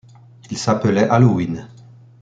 Il 0.49 0.57
s'appelait 0.57 1.07
Allowyn. 1.11 1.67